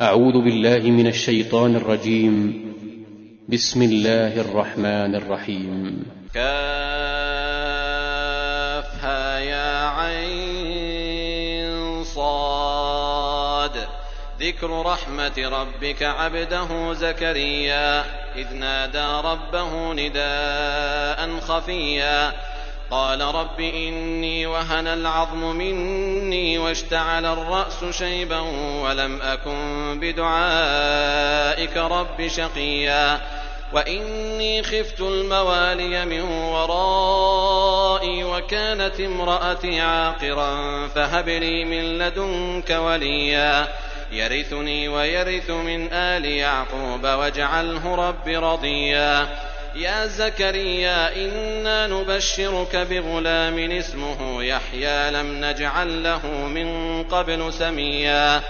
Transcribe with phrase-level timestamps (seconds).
[0.00, 2.64] أعوذ بالله من الشيطان الرجيم.
[3.48, 6.06] بسم الله الرحمن الرحيم.
[6.34, 6.48] كافها
[9.38, 11.64] يا عين
[12.04, 13.70] صاد.
[14.40, 18.04] ذكر رحمة ربك عبده زكريا.
[18.36, 22.32] إذ نادى ربه نداء خفيا.
[22.90, 28.40] قال رب إني وهن العظم مني واشتعل الرأس شيبا
[28.82, 33.20] ولم أكن بدعائك رب شقيا
[33.72, 43.68] وإني خفت الموالي من ورائي وكانت امرأتي عاقرا فهب لي من لدنك وليا
[44.12, 49.28] يرثني ويرث من آل يعقوب واجعله رب رضيا
[49.76, 58.42] يا زكريا إنا نبشرك بغلام اسمه يحيى لم نجعل له من قبل سميا.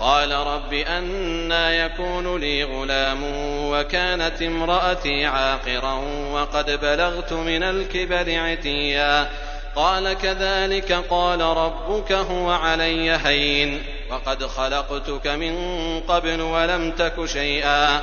[0.00, 3.18] قال رب أنا يكون لي غلام
[3.70, 5.94] وكانت امرأتي عاقرا
[6.32, 9.28] وقد بلغت من الكبر عتيا.
[9.76, 15.54] قال كذلك قال ربك هو علي هين وقد خلقتك من
[16.08, 18.02] قبل ولم تك شيئا.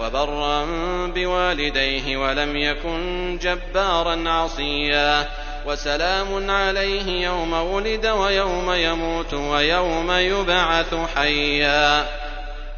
[0.00, 0.66] وبرا
[1.06, 5.28] بوالديه ولم يكن جبارا عصيا.
[5.66, 12.06] وسلام عليه يوم ولد ويوم يموت ويوم يبعث حيا.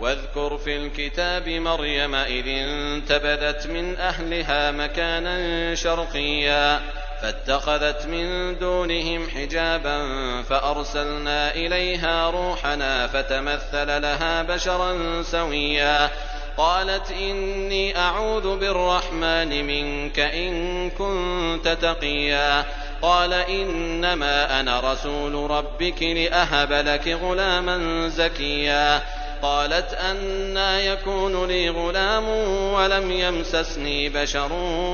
[0.01, 6.81] واذكر في الكتاب مريم إذ انتبذت من أهلها مكانا شرقيا.
[7.23, 9.99] فاتخذت من دونهم حجابا
[10.43, 16.11] فأرسلنا إليها روحنا فتمثل لها بشرا سويا.
[16.57, 22.65] قالت إني أعوذ بالرحمن منك إن كنت تقيا.
[23.03, 29.03] قال إنما أنا رسول ربك لأهب لك غلاما زكيا.
[29.43, 32.29] قالت أنا يكون لي غلام
[32.75, 34.53] ولم يمسسني بشر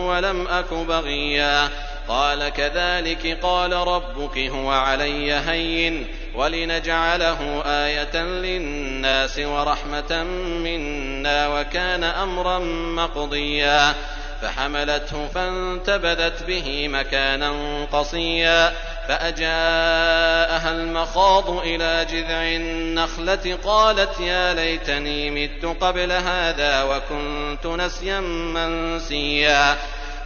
[0.08, 1.68] ولم أك بغيا.
[2.08, 6.06] قال كذلك قال ربك هو علي هين.
[6.36, 10.24] ولنجعله آية للناس ورحمة
[10.62, 12.58] منا وكان أمرا
[12.94, 13.94] مقضيا
[14.42, 17.52] فحملته فانتبذت به مكانا
[17.92, 18.72] قصيا
[19.08, 29.76] فأجاءها المخاض إلى جذع النخلة قالت يا ليتني مت قبل هذا وكنت نسيا منسيا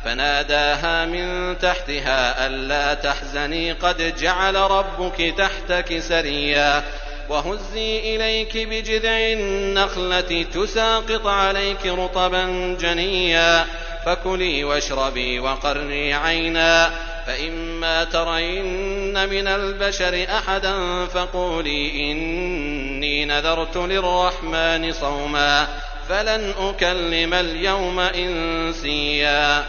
[0.05, 6.83] فناداها من تحتها ألا تحزني قد جعل ربك تحتك سريا
[7.29, 13.67] وهزي إليك بجذع النخلة تساقط عليك رطبا جنيا
[14.07, 16.91] فكلي واشربي وقري عينا
[17.27, 25.69] فإما ترين من البشر أحدا فقولي إني نذرت للرحمن صوما
[26.09, 29.65] فلن أكلم اليوم إنسيا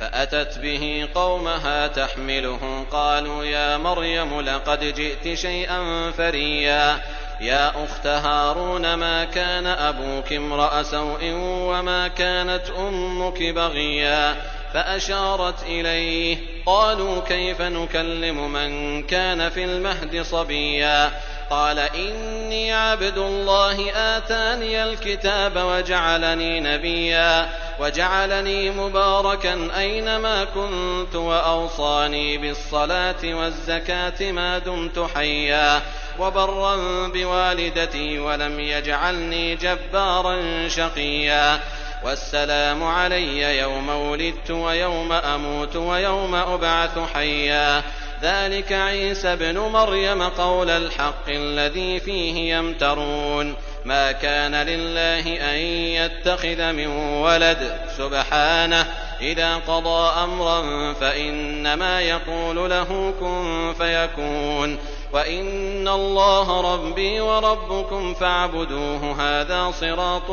[0.00, 6.98] فأتت به قومها تحمله قالوا يا مريم لقد جئت شيئا فريا.
[7.40, 14.36] يا أخت هارون ما كان أبوك امرأ سوء وما كانت أمك بغيا؟
[14.74, 16.36] فأشارت إليه.
[16.66, 21.10] قالوا كيف نكلم من كان في المهد صبيا؟
[21.50, 27.48] قال إني عبد الله آتاني الكتاب وجعلني نبيا.
[27.80, 35.82] وجعلني مباركا أينما كنت وأوصاني بالصلاة والزكاة ما دمت حيا
[36.18, 36.76] وبرا
[37.08, 41.60] بوالدتي ولم يجعلني جبارا شقيا
[42.04, 47.82] والسلام علي يوم ولدت ويوم أموت ويوم أبعث حيا
[48.22, 56.86] ذلك عيسى ابن مريم قول الحق الذي فيه يمترون ما كان لله أن يتخذ من
[57.22, 57.80] ولد.
[57.98, 58.86] سبحانه
[59.20, 64.78] إذا قضى أمرا فإنما يقول له كن فيكون.
[65.12, 70.30] وإن الله ربي وربكم فاعبدوه هذا صراط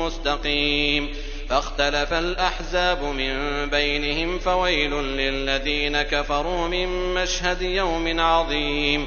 [0.00, 1.08] مستقيم.
[1.48, 9.06] فاختلف الأحزاب من بينهم فويل للذين كفروا من مشهد يوم عظيم.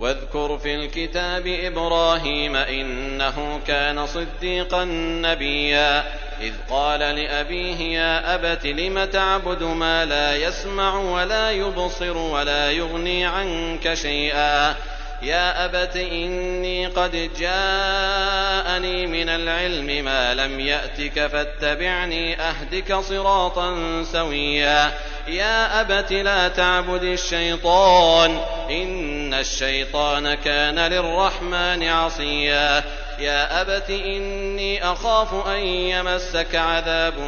[0.00, 4.84] واذكر في الكتاب إبراهيم إنه كان صديقا
[5.24, 6.04] نبيا.
[6.40, 13.94] إذ قال لأبيه يا أبت لم تعبد ما لا يسمع ولا يبصر ولا يغني عنك
[13.94, 14.74] شيئا؟
[15.22, 24.92] يا أبت إني قد جاءني من العلم ما لم يأتك فاتبعني أهدك صراطا سويا.
[25.28, 28.40] يا أبت لا تعبد الشيطان
[28.70, 32.84] إن الشيطان كان للرحمن عصيا.
[33.18, 37.18] يا أبت إني أخاف أن يمسك عذاب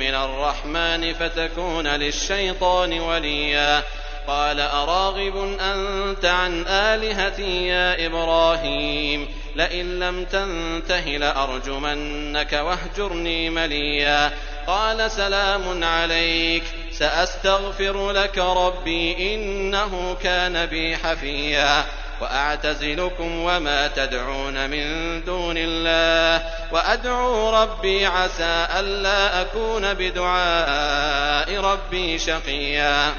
[0.00, 3.82] من الرحمن فتكون للشيطان وليا.
[4.26, 14.32] قال أراغب أنت عن آلهتي يا إبراهيم لئن لم تنته لأرجمنك واهجرني مليا.
[14.66, 16.62] قال سلام عليك
[16.98, 21.84] سأستغفر لك ربي إنه كان بي حفيا.
[22.20, 26.46] وأعتزلكم وما تدعون من دون الله.
[26.72, 33.12] وأدعو ربي عسى ألا أكون بدعاء ربي شقيا.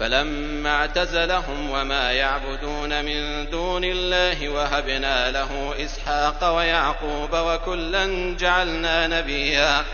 [0.00, 9.84] فلما اعتزلهم وما يعبدون من دون الله وهبنا له إسحاق ويعقوب وكلا جعلنا نبيا.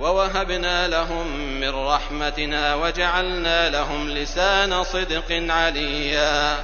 [0.00, 6.56] ووهبنا لهم من رحمتنا وجعلنا لهم لسان صدق عليا.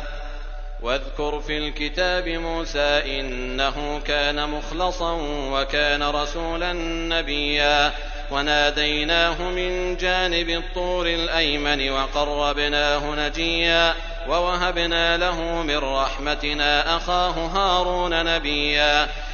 [0.83, 5.13] واذكر في الكتاب موسى إنه كان مخلصا
[5.53, 6.73] وكان رسولا
[7.09, 7.93] نبيا.
[8.31, 13.95] وناديناه من جانب الطور الأيمن وقربناه نجيا.
[14.29, 19.09] ووهبنا له من رحمتنا أخاه هارون نبيا.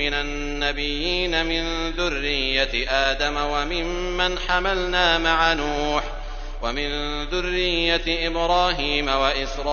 [0.00, 6.02] من النبيين من ذرية آدم وممن حملنا مع نوح
[6.62, 9.72] ومن ذرية إبراهيم وإسرائيل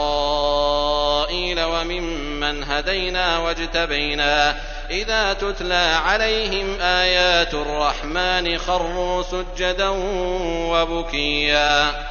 [1.64, 4.58] وممن هدينا واجتبينا.
[4.90, 9.90] إذا تتلى عليهم آيات الرحمن خروا سجدا
[10.72, 12.07] وبكيا.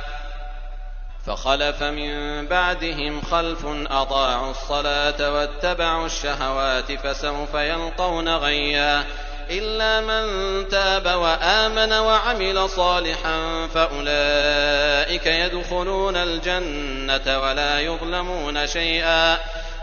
[1.26, 9.05] فخلف من بعدهم خلف أضاعوا الصلاة واتبعوا الشهوات فسوف يلقون غيا.
[9.50, 19.38] إلا من تاب وآمن وعمل صالحا فأولئك يدخلون الجنة ولا يظلمون شيئا.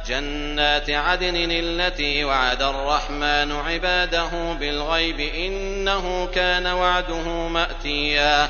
[0.08, 8.50] جنات عدن التي وعد الرحمن عباده بالغيب إنه كان وعده مأتيا.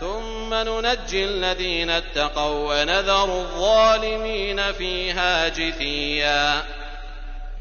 [0.00, 6.62] ثم ننجي الذين اتقوا ونذر الظالمين فيها جثيا.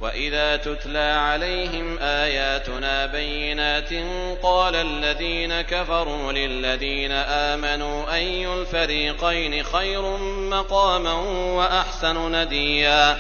[0.01, 3.89] وإذا تتلى عليهم آياتنا بينات
[4.43, 10.17] قال الذين كفروا للذين آمنوا أي الفريقين خير
[10.49, 11.13] مقاما
[11.57, 13.17] وأحسن نديا؟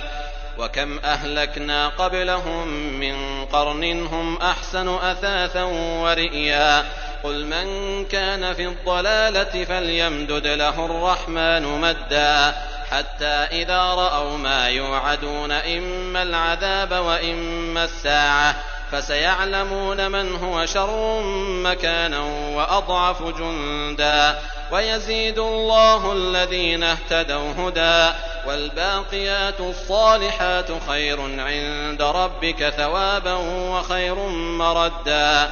[0.59, 2.67] وكم أهلكنا قبلهم
[2.99, 5.63] من قرن هم أحسن أثاثا
[6.03, 6.85] ورئيا.
[7.25, 12.53] قل من كان في الضلالة فليمدد له الرحمن مدا
[12.91, 18.55] حتى إذا رأوا ما يوعدون إما العذاب وإما الساعة
[18.91, 21.21] فسيعلمون من هو شر
[21.63, 22.19] مكانا
[22.55, 24.39] وأضعف جندا
[24.71, 28.17] ويزيد الله الذين اهتدوا هدى
[28.47, 35.51] والباقيات الصالحات خير عند ربك ثوابا وخير مردا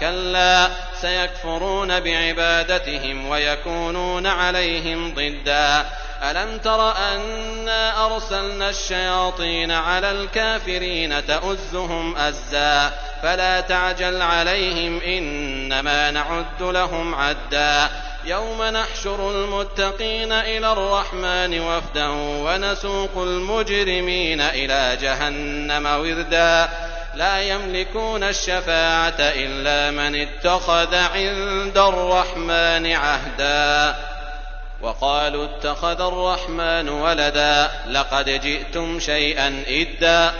[0.00, 5.86] كلا سيكفرون بعبادتهم ويكونون عليهم ضدا.
[6.22, 17.14] ألم تر أنا أرسلنا الشياطين على الكافرين تؤزهم أزا؟ فلا تعجل عليهم إنما نعد لهم
[17.14, 17.88] عدا.
[18.24, 26.68] يوم نحشر المتقين إلى الرحمن وفدا ونسوق المجرمين إلى جهنم وردا.
[27.14, 33.96] لا يملكون الشفاعة إلا من اتخذ عند الرحمن عهدا.
[34.80, 40.32] وقالوا اتخذ الرحمن ولدا لقد جئتم شيئا إدا.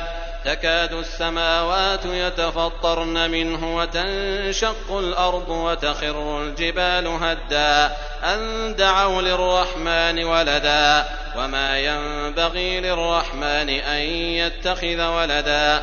[0.44, 7.96] تكاد السماوات يتفطرن منه وتنشق الأرض وتخر الجبال هدا.
[8.24, 11.04] أن دعوا للرحمن ولدا
[11.36, 15.82] وما ينبغي للرحمن أن يتخذ ولدا.